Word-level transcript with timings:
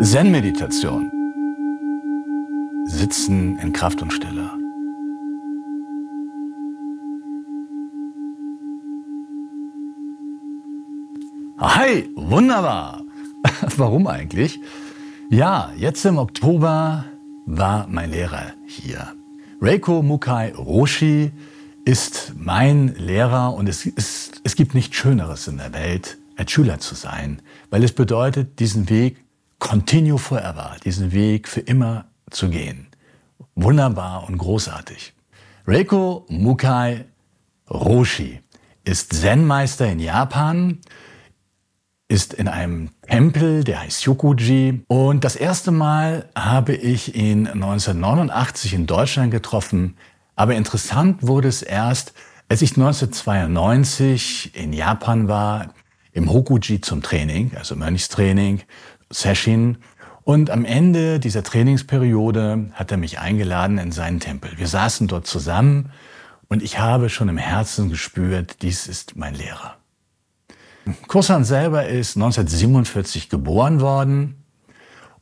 Zen-Meditation. 0.00 1.10
Sitzen 2.84 3.58
in 3.58 3.72
Kraft 3.72 4.00
und 4.00 4.12
Stille. 4.12 4.48
Hi, 11.58 12.08
wunderbar. 12.14 13.02
Warum 13.76 14.06
eigentlich? 14.06 14.60
Ja, 15.30 15.72
jetzt 15.76 16.04
im 16.04 16.18
Oktober 16.18 17.06
war 17.46 17.86
mein 17.88 18.10
Lehrer 18.10 18.52
hier. 18.66 19.14
Reiko 19.60 20.02
Mukai 20.02 20.52
Roshi 20.54 21.32
ist 21.84 22.32
mein 22.36 22.94
Lehrer 22.96 23.54
und 23.54 23.68
es, 23.68 23.86
ist, 23.86 24.40
es 24.44 24.56
gibt 24.56 24.74
nichts 24.74 24.96
Schöneres 24.96 25.48
in 25.48 25.58
der 25.58 25.72
Welt, 25.72 26.18
als 26.36 26.52
Schüler 26.52 26.78
zu 26.78 26.94
sein, 26.94 27.42
weil 27.70 27.84
es 27.84 27.92
bedeutet, 27.92 28.58
diesen 28.60 28.88
Weg 28.88 29.24
continue 29.58 30.18
forever, 30.18 30.76
diesen 30.84 31.12
Weg 31.12 31.48
für 31.48 31.60
immer 31.60 32.06
zu 32.30 32.48
gehen. 32.48 32.86
Wunderbar 33.54 34.26
und 34.28 34.38
großartig. 34.38 35.12
Reiko 35.66 36.24
Mukai 36.28 37.04
Roshi 37.68 38.40
ist 38.84 39.12
Zen-Meister 39.12 39.90
in 39.90 40.00
Japan 40.00 40.78
ist 42.10 42.34
in 42.34 42.48
einem 42.48 42.90
Tempel, 43.08 43.62
der 43.62 43.82
heißt 43.82 44.02
Yokuji. 44.04 44.82
Und 44.88 45.22
das 45.22 45.36
erste 45.36 45.70
Mal 45.70 46.28
habe 46.34 46.74
ich 46.74 47.14
ihn 47.14 47.46
1989 47.46 48.74
in 48.74 48.86
Deutschland 48.88 49.30
getroffen. 49.30 49.96
Aber 50.34 50.56
interessant 50.56 51.22
wurde 51.22 51.46
es 51.46 51.62
erst, 51.62 52.12
als 52.48 52.62
ich 52.62 52.70
1992 52.72 54.56
in 54.56 54.72
Japan 54.72 55.28
war, 55.28 55.72
im 56.12 56.32
Hokuji 56.32 56.80
zum 56.80 57.00
Training, 57.00 57.52
also 57.56 57.76
Mönchstraining, 57.76 58.62
Session. 59.10 59.78
Und 60.24 60.50
am 60.50 60.64
Ende 60.64 61.20
dieser 61.20 61.44
Trainingsperiode 61.44 62.70
hat 62.72 62.90
er 62.90 62.96
mich 62.96 63.20
eingeladen 63.20 63.78
in 63.78 63.92
seinen 63.92 64.18
Tempel. 64.18 64.50
Wir 64.56 64.66
saßen 64.66 65.06
dort 65.06 65.28
zusammen 65.28 65.92
und 66.48 66.64
ich 66.64 66.80
habe 66.80 67.08
schon 67.08 67.28
im 67.28 67.38
Herzen 67.38 67.88
gespürt, 67.88 68.62
dies 68.62 68.88
ist 68.88 69.14
mein 69.14 69.36
Lehrer. 69.36 69.76
Kusan 71.08 71.44
selber 71.44 71.86
ist 71.86 72.16
1947 72.16 73.28
geboren 73.28 73.80
worden 73.80 74.36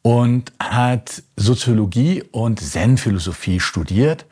und 0.02 0.52
hat 0.58 1.22
Soziologie 1.36 2.22
und 2.30 2.60
Zen-Philosophie 2.60 3.60
studiert 3.60 4.26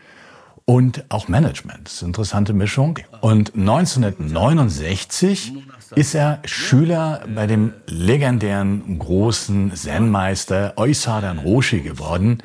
und 0.65 1.05
auch 1.11 1.29
Management. 1.29 1.87
Das 1.87 1.95
ist 1.95 2.03
eine 2.03 2.09
interessante 2.09 2.53
Mischung. 2.53 2.99
Und 3.21 3.55
1969 3.55 5.53
ist 5.95 6.15
er 6.15 6.41
Schüler 6.45 7.23
bei 7.35 7.47
dem 7.47 7.73
legendären 7.87 8.99
großen 8.99 9.73
Zen-Meister 9.75 10.75
Oisadan 10.77 11.39
Roshi 11.39 11.81
geworden. 11.81 12.43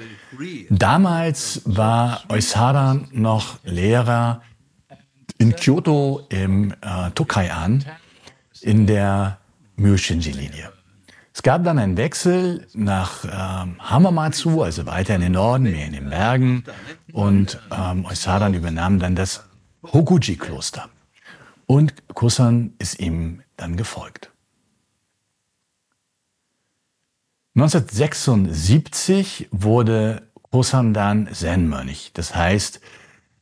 Damals 0.69 1.61
war 1.65 2.23
Oisadan 2.29 3.07
noch 3.11 3.57
Lehrer 3.63 4.41
in 5.37 5.55
Kyoto 5.55 6.21
im 6.29 6.71
äh, 6.81 7.09
Tokai-an 7.15 7.83
in 8.63 8.87
der 8.87 9.39
Myoshinji-Linie. 9.75 10.71
Es 11.33 11.43
gab 11.43 11.63
dann 11.63 11.79
einen 11.79 11.97
Wechsel 11.97 12.67
nach 12.73 13.23
ähm, 13.23 13.77
Hamamatsu, 13.79 14.63
also 14.63 14.85
weiter 14.85 15.15
in 15.15 15.21
den 15.21 15.31
Norden, 15.31 15.63
mehr 15.63 15.85
in 15.85 15.93
den 15.93 16.09
Bergen. 16.09 16.65
Und 17.13 17.59
ähm, 17.71 18.05
Oisadan 18.05 18.53
übernahm 18.53 18.99
dann 18.99 19.15
das 19.15 19.45
Hokuji-Kloster. 19.83 20.89
Und 21.65 21.93
Kusan 22.13 22.73
ist 22.79 22.99
ihm 22.99 23.43
dann 23.55 23.77
gefolgt. 23.77 24.31
1976 27.55 29.47
wurde 29.51 30.27
Kusan 30.51 30.93
dann 30.93 31.29
Zen-Mönch. 31.33 32.11
Das 32.13 32.35
heißt, 32.35 32.81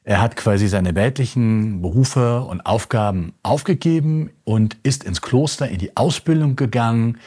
er 0.09 0.21
hat 0.21 0.35
quasi 0.35 0.67
seine 0.67 0.95
weltlichen 0.95 1.83
Berufe 1.83 2.41
und 2.41 2.61
Aufgaben 2.65 3.33
aufgegeben 3.43 4.31
und 4.43 4.75
ist 4.81 5.03
ins 5.03 5.21
Kloster 5.21 5.69
in 5.69 5.77
die 5.77 5.95
Ausbildung 5.95 6.55
gegangen, 6.55 7.19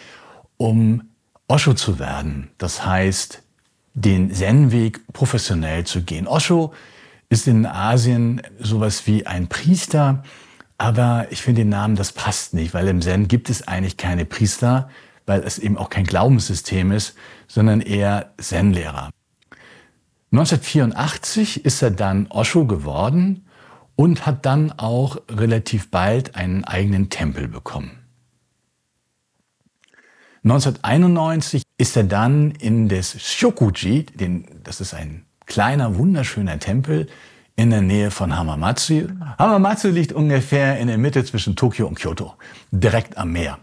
um 0.57 1.05
Osho 1.47 1.75
zu 1.75 2.01
werden. 2.01 2.51
Das 2.59 2.85
heißt, 2.85 3.41
den 3.95 4.33
Zen-Weg 4.33 5.13
professionell 5.13 5.85
zu 5.85 6.03
gehen. 6.03 6.27
Osho 6.27 6.75
ist 7.29 7.47
in 7.47 7.67
Asien 7.67 8.43
sowas 8.59 9.07
wie 9.07 9.29
ein 9.29 9.47
Priester, 9.47 10.25
aber 10.77 11.29
ich 11.31 11.41
finde 11.41 11.61
den 11.61 11.69
Namen, 11.69 11.95
das 11.95 12.11
passt 12.11 12.53
nicht, 12.53 12.75
weil 12.75 12.89
im 12.89 13.01
Zen 13.01 13.29
gibt 13.29 13.49
es 13.49 13.69
eigentlich 13.69 13.97
keine 13.97 14.25
Priester, 14.25 14.91
weil 15.25 15.45
es 15.45 15.61
eben 15.61 15.79
auch 15.79 15.89
kein 15.89 16.03
Glaubenssystem 16.03 16.91
ist, 16.91 17.15
sondern 17.47 17.81
eher 17.81 18.33
Zen-Lehrer. 18.39 19.11
1984 20.33 21.67
ist 21.67 21.83
er 21.83 21.91
dann 21.91 22.27
Osho 22.31 22.67
geworden 22.67 23.45
und 23.97 24.25
hat 24.25 24.47
dann 24.47 24.73
auch 24.73 25.19
relativ 25.29 25.91
bald 25.91 26.37
einen 26.37 26.65
eigenen 26.65 27.11
Tempel 27.11 27.49
bekommen. 27.49 27.99
1991 30.45 31.63
ist 31.77 31.97
er 31.97 32.05
dann 32.05 32.53
in 32.53 32.89
das 32.89 33.21
Shokuji, 33.23 34.07
den, 34.07 34.47
das 34.65 34.81
ist 34.81 34.95
ein 34.95 35.27
kleiner, 35.45 35.99
wunderschöner 35.99 36.59
Tempel 36.59 37.09
in 37.55 37.69
der 37.69 37.83
Nähe 37.83 38.11
von 38.11 38.35
Hamamatsu. 38.35 39.09
Hamamatsu 39.39 39.89
liegt 39.89 40.13
ungefähr 40.13 40.79
in 40.79 40.89
der 40.89 40.99
Mitte 40.99 41.25
zwischen 41.25 41.57
Tokio 41.57 41.87
und 41.87 41.99
Kyoto, 41.99 42.35
direkt 42.71 43.19
am 43.19 43.33
Meer. 43.33 43.59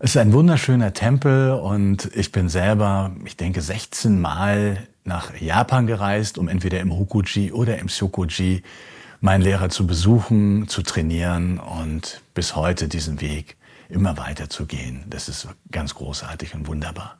Es 0.00 0.10
ist 0.10 0.18
ein 0.18 0.32
wunderschöner 0.32 0.92
Tempel 0.92 1.50
und 1.54 2.08
ich 2.14 2.30
bin 2.30 2.48
selber, 2.48 3.10
ich 3.24 3.36
denke, 3.36 3.60
16 3.60 4.20
Mal 4.20 4.86
nach 5.02 5.36
Japan 5.40 5.88
gereist, 5.88 6.38
um 6.38 6.46
entweder 6.46 6.78
im 6.78 6.96
Hokuji 6.96 7.50
oder 7.50 7.78
im 7.78 7.88
Shokuji 7.88 8.62
meinen 9.20 9.42
Lehrer 9.42 9.70
zu 9.70 9.88
besuchen, 9.88 10.68
zu 10.68 10.82
trainieren 10.82 11.58
und 11.58 12.22
bis 12.32 12.54
heute 12.54 12.86
diesen 12.86 13.20
Weg 13.20 13.56
immer 13.88 14.16
weiter 14.18 14.48
zu 14.48 14.66
gehen. 14.66 15.02
Das 15.10 15.28
ist 15.28 15.48
ganz 15.72 15.96
großartig 15.96 16.54
und 16.54 16.68
wunderbar. 16.68 17.18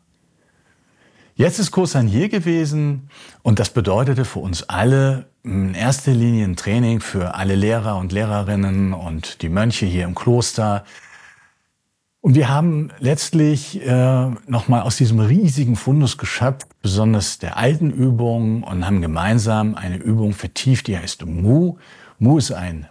Jetzt 1.34 1.58
ist 1.58 1.72
Kosan 1.72 2.06
hier 2.06 2.28
gewesen 2.28 3.10
und 3.42 3.58
das 3.58 3.70
bedeutete 3.70 4.24
für 4.24 4.38
uns 4.38 4.68
alle 4.68 5.26
in 5.42 5.74
erster 5.74 6.12
Linie 6.12 6.44
ein 6.44 6.54
Training 6.54 7.00
für 7.00 7.34
alle 7.34 7.56
Lehrer 7.56 7.96
und 7.96 8.12
Lehrerinnen 8.12 8.92
und 8.92 9.42
die 9.42 9.48
Mönche 9.48 9.86
hier 9.86 10.04
im 10.04 10.14
Kloster, 10.14 10.84
und 12.20 12.34
wir 12.34 12.48
haben 12.48 12.90
letztlich 12.98 13.80
äh, 13.80 14.30
nochmal 14.46 14.82
aus 14.82 14.96
diesem 14.96 15.20
riesigen 15.20 15.76
Fundus 15.76 16.18
geschöpft, 16.18 16.68
besonders 16.82 17.38
der 17.38 17.56
alten 17.56 17.90
Übung, 17.90 18.64
und 18.64 18.84
haben 18.84 19.00
gemeinsam 19.00 19.76
eine 19.76 19.98
Übung 19.98 20.32
vertieft, 20.32 20.88
die 20.88 20.98
heißt 20.98 21.24
Mu. 21.26 21.76
Mu 22.18 22.38
ist 22.38 22.50
ein 22.50 22.88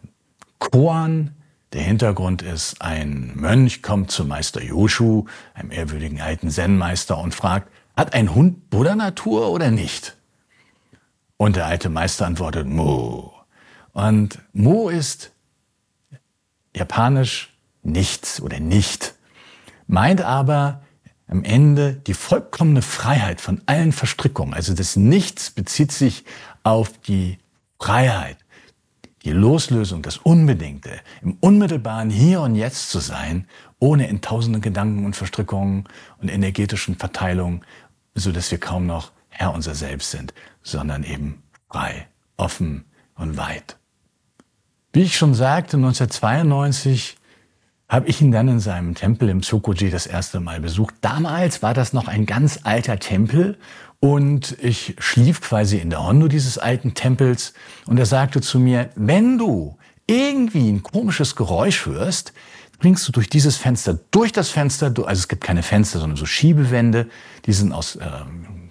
Koan. 0.59 1.31
Der 1.73 1.81
Hintergrund 1.81 2.41
ist, 2.41 2.81
ein 2.81 3.33
Mönch 3.35 3.83
kommt 3.83 4.09
zu 4.11 4.23
Meister 4.23 4.63
Yoshu, 4.63 5.25
einem 5.53 5.71
ehrwürdigen 5.71 6.21
alten 6.21 6.49
Zen-Meister, 6.49 7.17
und 7.17 7.35
fragt, 7.35 7.69
hat 7.97 8.13
ein 8.13 8.33
Hund 8.33 8.69
Buddha-Natur 8.69 9.49
oder 9.49 9.69
nicht? 9.71 10.15
Und 11.35 11.57
der 11.57 11.65
alte 11.65 11.89
Meister 11.89 12.25
antwortet 12.25 12.65
Mu. 12.67 13.29
Und 13.91 14.39
Mu 14.53 14.88
ist 14.88 15.33
japanisch 16.73 17.53
nichts 17.83 18.41
oder 18.41 18.61
nicht 18.61 19.16
meint 19.87 20.21
aber 20.21 20.81
am 21.27 21.43
Ende 21.43 21.93
die 21.93 22.13
vollkommene 22.13 22.81
Freiheit 22.81 23.41
von 23.41 23.61
allen 23.65 23.91
Verstrickungen. 23.91 24.53
Also 24.53 24.73
das 24.73 24.95
Nichts 24.95 25.50
bezieht 25.51 25.91
sich 25.91 26.23
auf 26.63 26.97
die 27.00 27.39
Freiheit, 27.79 28.38
die 29.23 29.31
Loslösung, 29.31 30.01
das 30.01 30.17
Unbedingte, 30.17 31.01
im 31.21 31.38
unmittelbaren 31.41 32.09
Hier 32.09 32.41
und 32.41 32.56
Jetzt 32.56 32.89
zu 32.89 33.00
sein, 33.00 33.47
ohne 33.79 34.07
in 34.07 34.21
tausenden 34.21 34.62
Gedanken 34.62 35.06
und 35.06 35.15
Verstrickungen 35.15 35.83
und 36.19 36.29
energetischen 36.29 36.95
Verteilungen, 36.95 37.63
so 38.15 38.31
dass 38.31 38.50
wir 38.51 38.59
kaum 38.59 38.85
noch 38.85 39.12
Herr 39.29 39.53
unser 39.53 39.75
Selbst 39.75 40.12
sind, 40.12 40.33
sondern 40.63 41.03
eben 41.03 41.44
frei, 41.69 42.07
offen 42.38 42.85
und 43.15 43.38
weit. 43.38 43.77
Wie 44.94 45.03
ich 45.03 45.17
schon 45.17 45.33
sagte, 45.33 45.77
1992 45.77 47.16
habe 47.89 48.07
ich 48.07 48.22
ihn 48.22 48.31
dann 48.31 48.48
in 48.48 48.60
seinem 48.60 48.95
Tempel 48.95 49.30
im 49.30 49.42
Tsukuji 49.42 49.89
das 49.89 50.07
erste 50.07 50.39
Mal 50.39 50.60
besucht. 50.60 50.95
Damals 51.01 51.62
war 51.62 51.74
das 51.74 51.94
noch 51.94 52.07
ein 52.07 52.25
ganz 52.25 52.60
alter 52.63 53.00
Tempel 53.00 53.57
und 54.00 54.57
ich 54.62 54.95
schlief 55.00 55.42
quasi 55.42 55.78
in 55.78 55.89
der 55.89 56.06
Hondo 56.06 56.28
dieses 56.28 56.57
alten 56.57 56.94
Tempels 56.94 57.54
und 57.86 57.98
er 57.98 58.06
sagte 58.06 58.42
zu 58.42 58.60
mir, 58.60 58.89
wenn 58.95 59.38
du 59.38 59.78
irgendwie 60.06 60.69
ein 60.69 60.84
komisches 60.84 61.36
Geräusch 61.36 61.86
hörst, 61.86 62.34
bringst 62.80 63.07
du 63.07 63.12
durch 63.12 63.30
dieses 63.30 63.57
Fenster, 63.57 63.98
durch 64.12 64.31
das 64.31 64.50
Fenster, 64.50 64.88
also 64.88 65.19
es 65.19 65.28
gibt 65.28 65.44
keine 65.44 65.63
Fenster, 65.63 66.00
sondern 66.00 66.18
so 66.18 66.25
Schiebewände, 66.25 67.07
die 67.45 67.54
sind 67.54 67.72
aus 67.72 67.95
äh, 67.95 68.07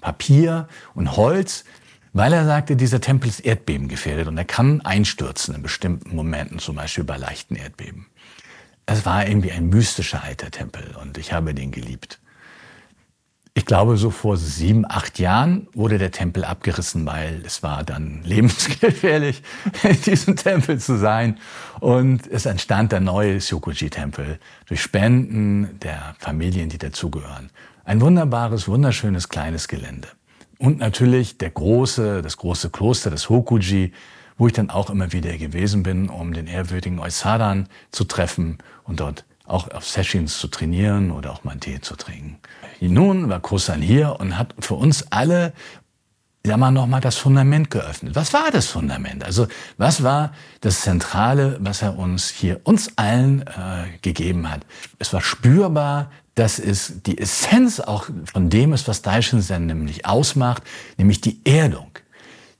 Papier 0.00 0.68
und 0.94 1.16
Holz, 1.16 1.64
weil 2.12 2.32
er 2.32 2.46
sagte, 2.46 2.76
dieser 2.76 3.00
Tempel 3.00 3.28
ist 3.28 3.40
erdbebengefährdet 3.40 4.28
und 4.28 4.38
er 4.38 4.44
kann 4.44 4.80
einstürzen 4.82 5.54
in 5.54 5.62
bestimmten 5.62 6.14
Momenten, 6.14 6.58
zum 6.58 6.76
Beispiel 6.76 7.04
bei 7.04 7.16
leichten 7.16 7.56
Erdbeben. 7.56 8.06
Es 8.86 9.04
war 9.04 9.26
irgendwie 9.26 9.50
ein 9.50 9.68
mystischer 9.68 10.22
alter 10.22 10.50
Tempel 10.50 10.84
und 11.02 11.18
ich 11.18 11.32
habe 11.32 11.54
den 11.54 11.72
geliebt. 11.72 12.20
Ich 13.52 13.64
glaube, 13.64 13.96
so 13.96 14.10
vor 14.10 14.36
sieben, 14.36 14.84
acht 14.86 15.18
Jahren 15.18 15.66
wurde 15.72 15.96
der 15.96 16.10
Tempel 16.10 16.44
abgerissen, 16.44 17.06
weil 17.06 17.42
es 17.44 17.62
war 17.62 17.84
dann 17.84 18.20
lebensgefährlich, 18.24 19.42
in 19.82 20.00
diesem 20.02 20.36
Tempel 20.36 20.78
zu 20.78 20.98
sein. 20.98 21.38
Und 21.80 22.26
es 22.26 22.44
entstand 22.44 22.92
der 22.92 23.00
neue 23.00 23.40
Syokuji-Tempel 23.40 24.38
durch 24.66 24.82
Spenden 24.82 25.80
der 25.80 26.14
Familien, 26.18 26.68
die 26.68 26.76
dazugehören. 26.78 27.50
Ein 27.84 28.02
wunderbares, 28.02 28.68
wunderschönes 28.68 29.30
kleines 29.30 29.68
Gelände. 29.68 30.08
Und 30.58 30.78
natürlich 30.78 31.38
der 31.38 31.50
große, 31.50 32.20
das 32.20 32.36
große 32.36 32.68
Kloster, 32.68 33.10
das 33.10 33.30
Hokuji, 33.30 33.92
wo 34.38 34.46
ich 34.46 34.52
dann 34.52 34.70
auch 34.70 34.90
immer 34.90 35.12
wieder 35.12 35.36
gewesen 35.36 35.82
bin, 35.82 36.08
um 36.08 36.32
den 36.32 36.46
ehrwürdigen 36.46 36.98
Oisadan 36.98 37.68
zu 37.90 38.04
treffen 38.04 38.58
und 38.84 39.00
dort 39.00 39.24
auch 39.46 39.70
auf 39.70 39.86
Sessions 39.86 40.38
zu 40.38 40.48
trainieren 40.48 41.10
oder 41.10 41.32
auch 41.32 41.44
mal 41.44 41.52
einen 41.52 41.60
Tee 41.60 41.80
zu 41.80 41.96
trinken. 41.96 42.38
Nun 42.80 43.28
war 43.28 43.40
Kosan 43.40 43.80
hier 43.80 44.16
und 44.18 44.36
hat 44.36 44.54
für 44.58 44.74
uns 44.74 45.10
alle 45.10 45.52
ja 46.44 46.56
mal 46.56 46.70
nochmal 46.70 47.00
das 47.00 47.16
Fundament 47.16 47.70
geöffnet. 47.70 48.14
Was 48.14 48.32
war 48.32 48.50
das 48.50 48.66
Fundament? 48.66 49.24
Also 49.24 49.46
was 49.78 50.02
war 50.02 50.32
das 50.60 50.82
Zentrale, 50.82 51.58
was 51.60 51.82
er 51.82 51.98
uns 51.98 52.28
hier, 52.28 52.60
uns 52.64 52.96
allen 52.96 53.42
äh, 53.42 53.98
gegeben 54.02 54.50
hat? 54.50 54.60
Es 54.98 55.12
war 55.12 55.20
spürbar, 55.20 56.10
dass 56.34 56.58
es 56.58 57.02
die 57.02 57.18
Essenz 57.18 57.80
auch 57.80 58.06
von 58.32 58.50
dem 58.50 58.72
ist, 58.72 58.88
was 58.88 59.02
Daishin 59.02 59.40
Zen 59.40 59.66
nämlich 59.66 60.06
ausmacht, 60.06 60.62
nämlich 60.98 61.20
die 61.20 61.40
Erdung. 61.44 61.90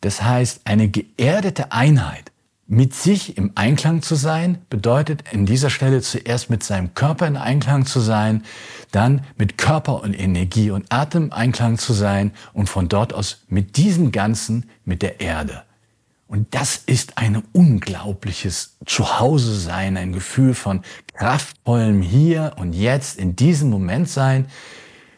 Das 0.06 0.23
heißt, 0.23 0.61
eine 0.62 0.87
geerdete 0.87 1.73
Einheit 1.73 2.31
mit 2.69 2.94
sich 2.94 3.37
im 3.37 3.50
Einklang 3.56 4.03
zu 4.03 4.14
sein, 4.14 4.58
bedeutet 4.70 5.25
in 5.32 5.47
dieser 5.47 5.69
Stelle 5.69 6.00
zuerst 6.00 6.49
mit 6.49 6.62
seinem 6.62 6.94
Körper 6.94 7.26
in 7.26 7.37
Einklang 7.37 7.87
zu 7.87 7.99
sein, 7.99 8.44
dann 8.93 9.25
mit 9.37 9.58
Körper 9.58 10.05
und 10.05 10.14
Energie 10.14 10.70
und 10.70 10.87
Atem 10.93 11.32
Einklang 11.32 11.76
zu 11.76 11.93
sein 11.93 12.31
und 12.53 12.69
von 12.69 12.88
dort 12.88 13.14
aus 13.14 13.43
mit 13.49 13.76
diesem 13.79 14.12
Ganzen, 14.12 14.70
mit 14.85 15.03
der 15.03 15.20
Erde. 15.20 15.64
Und 16.29 16.55
das 16.55 16.76
ist 16.76 17.19
ein 17.19 17.43
unglaubliches 17.53 18.76
Zuhause 18.87 19.58
sein, 19.58 19.97
ein 19.97 20.12
Gefühl 20.12 20.55
von 20.55 20.82
kraftvollem 21.14 22.00
Hier 22.00 22.53
und 22.58 22.75
Jetzt 22.75 23.19
in 23.19 23.35
diesem 23.35 23.70
Moment 23.70 24.08
sein, 24.08 24.47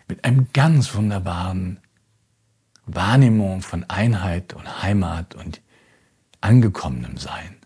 mit 0.08 0.24
einem 0.24 0.46
ganz 0.54 0.94
wunderbaren 0.94 1.78
Wahrnehmung 2.94 3.62
von 3.62 3.84
Einheit 3.88 4.54
und 4.54 4.82
Heimat 4.82 5.34
und 5.34 5.60
angekommenem 6.40 7.16
Sein. 7.16 7.56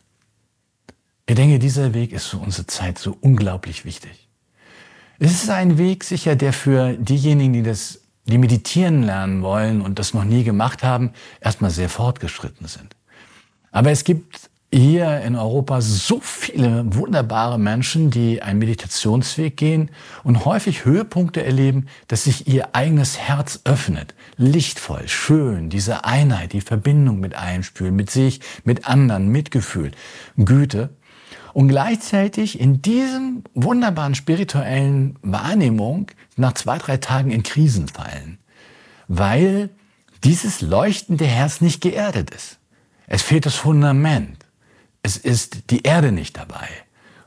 Ich 1.26 1.34
denke, 1.34 1.58
dieser 1.58 1.94
Weg 1.94 2.12
ist 2.12 2.26
für 2.26 2.38
unsere 2.38 2.66
Zeit 2.66 2.98
so 2.98 3.16
unglaublich 3.20 3.84
wichtig. 3.84 4.28
Es 5.18 5.32
ist 5.32 5.50
ein 5.50 5.78
Weg 5.78 6.04
sicher, 6.04 6.34
der 6.34 6.52
für 6.52 6.94
diejenigen, 6.94 7.52
die 7.52 7.62
das, 7.62 8.00
die 8.24 8.38
meditieren 8.38 9.02
lernen 9.04 9.42
wollen 9.42 9.80
und 9.80 9.98
das 9.98 10.14
noch 10.14 10.24
nie 10.24 10.42
gemacht 10.42 10.82
haben, 10.82 11.12
erstmal 11.40 11.70
sehr 11.70 11.88
fortgeschritten 11.88 12.66
sind. 12.66 12.96
Aber 13.70 13.90
es 13.90 14.04
gibt 14.04 14.50
hier 14.74 15.20
in 15.20 15.36
Europa 15.36 15.82
so 15.82 16.20
viele 16.20 16.84
wunderbare 16.94 17.58
Menschen, 17.58 18.10
die 18.10 18.40
einen 18.40 18.58
Meditationsweg 18.58 19.56
gehen 19.56 19.90
und 20.24 20.46
häufig 20.46 20.86
Höhepunkte 20.86 21.44
erleben, 21.44 21.88
dass 22.08 22.24
sich 22.24 22.48
ihr 22.48 22.74
eigenes 22.74 23.18
Herz 23.18 23.60
öffnet. 23.64 24.14
Lichtvoll, 24.38 25.08
schön, 25.08 25.68
diese 25.68 26.06
Einheit, 26.06 26.54
die 26.54 26.62
Verbindung 26.62 27.20
mit 27.20 27.34
einspülen, 27.34 27.94
mit 27.94 28.10
sich, 28.10 28.40
mit 28.64 28.88
anderen, 28.88 29.28
Mitgefühl, 29.28 29.90
Güte. 30.38 30.88
Und 31.52 31.68
gleichzeitig 31.68 32.58
in 32.58 32.80
diesem 32.80 33.44
wunderbaren 33.52 34.14
spirituellen 34.14 35.18
Wahrnehmung 35.20 36.10
nach 36.36 36.54
zwei, 36.54 36.78
drei 36.78 36.96
Tagen 36.96 37.30
in 37.30 37.42
Krisen 37.42 37.88
fallen, 37.88 38.38
weil 39.06 39.68
dieses 40.24 40.62
leuchtende 40.62 41.26
Herz 41.26 41.60
nicht 41.60 41.82
geerdet 41.82 42.30
ist. 42.30 42.58
Es 43.06 43.20
fehlt 43.20 43.44
das 43.44 43.56
Fundament 43.56 44.46
es 45.02 45.16
ist 45.16 45.70
die 45.70 45.82
Erde 45.82 46.12
nicht 46.12 46.36
dabei. 46.36 46.68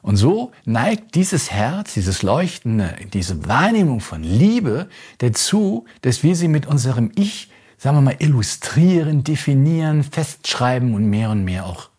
Und 0.01 0.17
so 0.17 0.51
neigt 0.65 1.15
dieses 1.15 1.51
Herz, 1.51 1.95
dieses 1.95 2.21
Leuchtende, 2.21 2.95
diese 3.11 3.47
Wahrnehmung 3.47 4.01
von 4.01 4.23
Liebe 4.23 4.87
dazu, 5.17 5.85
dass 6.01 6.21
wir 6.21 6.35
sie 6.35 6.47
mit 6.47 6.67
unserem 6.67 7.11
Ich, 7.15 7.49
sagen 7.77 7.97
wir 7.97 8.01
mal, 8.01 8.15
illustrieren, 8.19 9.23
definieren, 9.23 10.03
festschreiben 10.03 10.93
und 10.93 11.09
mehr 11.09 11.31
und 11.31 11.43
mehr 11.43 11.65
auch, 11.65 11.89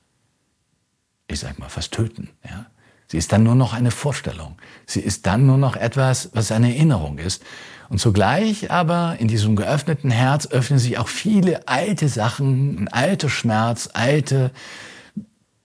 ich 1.27 1.41
sag 1.41 1.59
mal, 1.59 1.69
fast 1.69 1.93
töten. 1.93 2.31
Ja? 2.45 2.67
Sie 3.09 3.19
ist 3.19 3.33
dann 3.33 3.43
nur 3.43 3.57
noch 3.57 3.73
eine 3.73 3.91
Vorstellung. 3.91 4.57
Sie 4.87 5.01
ist 5.01 5.27
dann 5.27 5.47
nur 5.47 5.59
noch 5.59 5.77
etwas, 5.77 6.31
was 6.33 6.53
eine 6.53 6.75
Erinnerung 6.75 7.19
ist. 7.19 7.43
Und 7.89 7.99
zugleich 7.99 8.71
aber 8.71 9.17
in 9.19 9.29
diesem 9.29 9.57
geöffneten 9.57 10.11
Herz 10.11 10.47
öffnen 10.47 10.79
sich 10.79 10.99
auch 10.99 11.09
viele 11.09 11.67
alte 11.67 12.09
Sachen, 12.09 12.79
ein 12.79 12.89
alter 12.89 13.29
Schmerz, 13.29 13.89
alte 13.93 14.53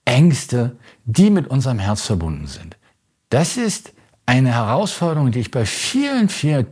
Ängste, 0.04 0.76
die 1.04 1.30
mit 1.30 1.46
unserem 1.48 1.78
Herz 1.78 2.02
verbunden 2.02 2.46
sind. 2.46 2.76
Das 3.28 3.56
ist 3.56 3.92
eine 4.26 4.54
Herausforderung, 4.54 5.30
die 5.30 5.40
ich 5.40 5.50
bei 5.50 5.64
vielen, 5.64 6.28
vielen 6.28 6.66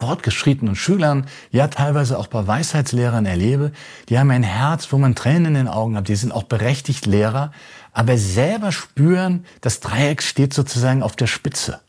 fortgeschrittenen 0.00 0.74
Schülern, 0.74 1.26
ja 1.52 1.68
teilweise 1.68 2.18
auch 2.18 2.26
bei 2.26 2.46
Weisheitslehrern 2.46 3.24
erlebe. 3.24 3.72
Die 4.08 4.18
haben 4.18 4.30
ein 4.30 4.42
Herz, 4.42 4.92
wo 4.92 4.98
man 4.98 5.14
Tränen 5.14 5.46
in 5.46 5.54
den 5.54 5.68
Augen 5.68 5.96
hat. 5.96 6.08
Die 6.08 6.16
sind 6.16 6.32
auch 6.32 6.42
berechtigt 6.42 7.06
Lehrer, 7.06 7.52
aber 7.92 8.18
selber 8.18 8.72
spüren, 8.72 9.46
das 9.60 9.80
Dreieck 9.80 10.22
steht 10.22 10.52
sozusagen 10.52 11.02
auf 11.02 11.14
der 11.14 11.28
Spitze. 11.28 11.80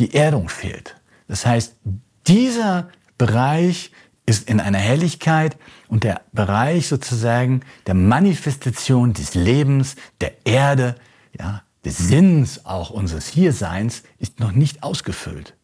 Die 0.00 0.14
Erdung 0.14 0.48
fehlt. 0.48 0.96
Das 1.28 1.44
heißt, 1.44 1.76
dieser 2.26 2.88
Bereich 3.18 3.92
ist 4.26 4.48
in 4.48 4.60
einer 4.60 4.78
Helligkeit 4.78 5.56
und 5.88 6.04
der 6.04 6.22
Bereich 6.32 6.86
sozusagen 6.86 7.62
der 7.86 7.94
Manifestation 7.94 9.12
des 9.12 9.34
Lebens, 9.34 9.96
der 10.20 10.32
Erde, 10.46 10.94
ja, 11.38 11.62
des 11.84 11.98
Sinns 11.98 12.64
auch 12.64 12.90
unseres 12.90 13.26
Hierseins 13.26 14.04
ist 14.18 14.38
noch 14.38 14.52
nicht 14.52 14.82
ausgefüllt. 14.82 15.54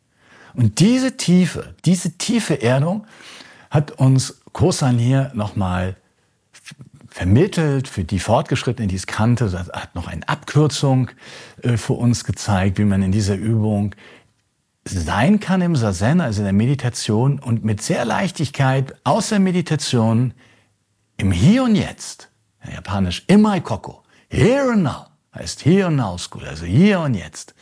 Und 0.55 0.81
diese 0.81 1.17
Tiefe, 1.17 1.75
diese 1.85 2.19
tiefe 2.19 2.61
Erdung 2.61 3.07
hat 3.71 3.93
uns 3.93 4.41
Kosan 4.53 4.99
hier 4.99 5.31
nochmal 5.35 5.97
vermittelt 7.11 7.89
für 7.89 8.05
die 8.05 8.19
Fortgeschrittenen, 8.19 8.89
die 8.89 8.97
es 8.97 9.07
kannte, 9.07 9.53
hat 9.53 9.95
noch 9.95 10.09
eine 10.09 10.29
Abkürzung 10.29 11.11
äh, 11.63 11.77
für 11.77 11.95
uns 11.95 12.25
gezeigt, 12.25 12.79
wie 12.79 12.85
man 12.85 13.03
in 13.03 13.13
dieser 13.13 13.35
Übung 13.35 13.95
sein 14.91 15.41
kann 15.41 15.61
im 15.61 15.77
Sazen, 15.77 16.21
also 16.21 16.41
in 16.41 16.45
der 16.45 16.53
Meditation, 16.53 17.39
und 17.39 17.65
mit 17.65 17.83
sehr 17.83 18.05
Leichtigkeit 18.05 18.95
aus 19.05 19.29
der 19.31 19.41
Meditation 19.41 20.35
im 21.17 21.33
Hier 21.33 21.65
und 21.65 21.75
Jetzt, 21.75 22.31
in 22.65 22.73
Japanisch 22.73 23.25
Imai 23.27 23.61
Koko, 23.61 24.03
Here 24.29 24.73
and 24.73 24.83
Now, 24.83 25.07
heißt 25.35 25.65
Here 25.65 25.87
and 25.87 25.97
Now 25.97 26.19
School, 26.19 26.45
also 26.45 26.65
hier 26.67 27.01
und 27.01 27.15
jetzt, 27.15 27.55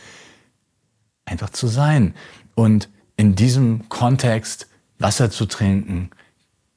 einfach 1.24 1.50
zu 1.50 1.66
sein 1.66 2.14
und 2.54 2.88
in 3.16 3.34
diesem 3.34 3.88
Kontext 3.88 4.68
Wasser 4.98 5.30
zu 5.30 5.46
trinken, 5.46 6.10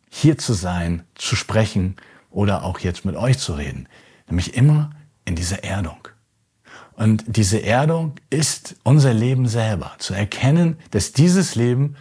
hier 0.09 0.37
zu 0.37 0.53
sein, 0.53 1.03
zu 1.15 1.35
sprechen 1.35 1.95
oder 2.29 2.63
auch 2.63 2.79
jetzt 2.79 3.05
mit 3.05 3.15
euch 3.15 3.37
zu 3.37 3.53
reden, 3.53 3.87
nämlich 4.27 4.55
immer 4.55 4.91
in 5.25 5.35
dieser 5.35 5.63
Erdung. 5.63 6.07
Und 6.99 7.23
diese 7.27 7.63
Erdung 7.63 8.15
ist 8.29 8.75
unser 8.83 9.13
Leben 9.13 9.47
selber. 9.47 9.95
Zu 9.99 10.13
erkennen, 10.13 10.77
dass 10.91 11.13
dieses 11.13 11.55
Leben 11.55 11.95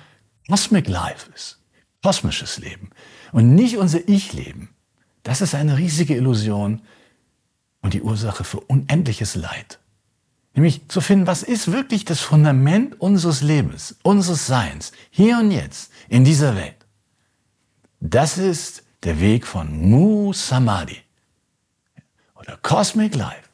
Cosmic 0.48 0.88
Life 0.88 1.30
ist. 1.36 1.60
Kosmisches 2.02 2.58
Leben. 2.58 2.90
Und 3.30 3.54
nicht 3.54 3.76
unser 3.76 4.08
Ich-Leben. 4.08 4.70
Das 5.22 5.40
ist 5.40 5.54
eine 5.54 5.78
riesige 5.78 6.16
Illusion 6.16 6.82
und 7.80 7.94
die 7.94 8.02
Ursache 8.02 8.42
für 8.42 8.58
unendliches 8.58 9.36
Leid. 9.36 9.78
Nämlich 10.54 10.88
zu 10.88 11.00
finden, 11.00 11.28
was 11.28 11.44
ist 11.44 11.70
wirklich 11.70 12.04
das 12.04 12.18
Fundament 12.20 13.00
unseres 13.00 13.40
Lebens, 13.40 13.94
unseres 14.02 14.48
Seins, 14.48 14.90
hier 15.10 15.38
und 15.38 15.52
jetzt, 15.52 15.92
in 16.08 16.24
dieser 16.24 16.56
Welt. 16.56 16.74
Das 18.00 18.36
ist 18.36 18.82
der 19.04 19.20
Weg 19.20 19.46
von 19.46 19.90
Mu 19.90 20.32
Samadhi 20.32 20.98
oder 22.34 22.56
Cosmic 22.56 23.14
Life. 23.14 23.47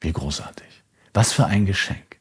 Wie 0.00 0.12
großartig. 0.12 0.82
Was 1.12 1.32
für 1.32 1.46
ein 1.46 1.66
Geschenk. 1.66 2.18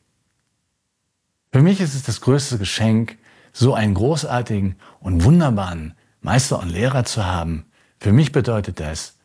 Für 1.51 1.61
mich 1.61 1.79
ist 1.81 1.95
es 1.95 2.03
das 2.03 2.21
größte 2.21 2.57
Geschenk, 2.57 3.17
so 3.53 3.73
einen 3.73 3.93
großartigen 3.93 4.75
und 4.99 5.23
wunderbaren 5.23 5.95
Meister 6.21 6.59
und 6.59 6.69
Lehrer 6.69 7.05
zu 7.05 7.25
haben. 7.25 7.65
Für 7.99 8.11
mich 8.11 8.31
bedeutet 8.31 8.79
das, 8.79 9.17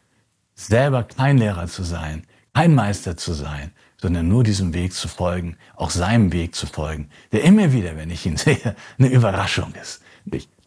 selber 0.55 1.03
kein 1.05 1.39
Lehrer 1.39 1.67
zu 1.67 1.83
sein, 1.83 2.27
kein 2.55 2.75
Meister 2.75 3.17
zu 3.17 3.33
sein, 3.35 3.73
sondern 4.01 4.29
nur 4.29 4.45
diesem 4.45 4.73
Weg 4.75 4.93
zu 4.93 5.09
folgen, 5.09 5.57
auch 5.77 5.91
seinem 5.91 6.33
Weg 6.33 6.55
zu 6.55 6.67
folgen, 6.67 7.11
der 7.33 7.43
immer 7.43 7.73
wieder, 7.73 7.97
wenn 7.97 8.11
ich 8.11 8.25
ihn 8.27 8.37
sehe, 8.39 8.77
eine 8.99 9.09
Überraschung 9.09 9.75
ist. 9.75 10.03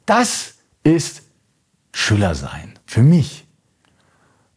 Das 0.05 0.55
ist 0.83 1.23
Schüler 1.93 2.35
sein. 2.35 2.77
Für 2.85 3.01
mich. 3.01 3.46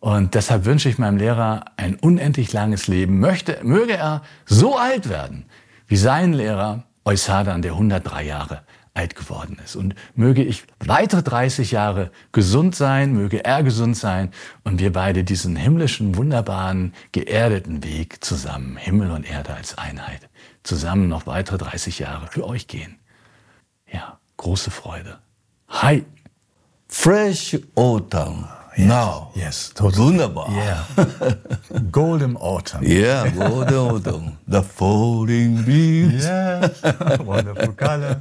Und 0.00 0.34
deshalb 0.34 0.64
wünsche 0.64 0.88
ich 0.88 0.98
meinem 0.98 1.18
Lehrer 1.18 1.66
ein 1.76 1.96
unendlich 1.96 2.52
langes 2.52 2.88
Leben. 2.88 3.20
Möchte, 3.20 3.58
möge 3.62 3.96
er 3.96 4.22
so 4.46 4.76
alt 4.76 5.08
werden 5.08 5.44
wie 5.86 5.96
sein 5.96 6.32
Lehrer 6.32 6.84
Eusadan, 7.04 7.62
der 7.62 7.72
103 7.72 8.22
Jahre 8.22 8.62
alt 8.94 9.16
geworden 9.16 9.58
ist. 9.64 9.76
Und 9.76 9.94
möge 10.14 10.42
ich 10.42 10.64
weitere 10.78 11.22
30 11.22 11.72
Jahre 11.72 12.10
gesund 12.32 12.76
sein, 12.76 13.12
möge 13.12 13.44
er 13.44 13.62
gesund 13.62 13.96
sein 13.96 14.30
und 14.62 14.80
wir 14.80 14.92
beide 14.92 15.24
diesen 15.24 15.56
himmlischen, 15.56 16.16
wunderbaren, 16.16 16.94
geerdeten 17.12 17.82
Weg 17.82 18.24
zusammen, 18.24 18.76
Himmel 18.76 19.10
und 19.10 19.28
Erde 19.28 19.54
als 19.54 19.76
Einheit, 19.76 20.28
zusammen 20.62 21.08
noch 21.08 21.26
weitere 21.26 21.58
30 21.58 21.98
Jahre 21.98 22.28
für 22.28 22.46
euch 22.46 22.68
gehen. 22.68 22.96
Ja, 23.92 24.18
große 24.36 24.70
Freude. 24.70 25.18
Hi! 25.68 26.04
Fresh 26.88 27.58
Autumn. 27.74 28.48
Now. 28.78 29.30
Yes, 29.34 29.70
totally. 29.74 30.06
Wunderbar. 30.06 30.50
Yeah. 30.50 30.84
Golden 31.90 32.36
Autumn. 32.36 32.82
Yeah, 32.84 33.30
Golden 33.30 33.74
Autumn. 33.74 34.38
The 34.46 34.62
falling 34.62 35.64
leaves. 35.66 36.24
Yes. 36.24 36.82
Wonderful 37.20 37.72
color. 37.74 38.20